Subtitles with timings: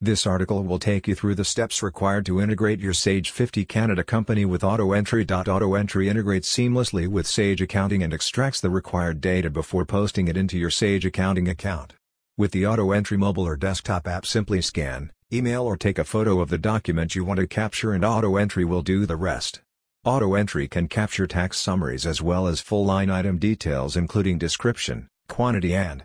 [0.00, 4.04] This article will take you through the steps required to integrate your Sage 50 Canada
[4.04, 5.24] company with AutoEntry.
[5.24, 10.58] AutoEntry integrates seamlessly with Sage Accounting and extracts the required data before posting it into
[10.58, 11.94] your Sage Accounting account.
[12.36, 16.50] With the AutoEntry mobile or desktop app simply scan, email or take a photo of
[16.50, 19.62] the document you want to capture and AutoEntry will do the rest.
[20.04, 25.74] AutoEntry can capture tax summaries as well as full line item details including description, quantity
[25.74, 26.04] and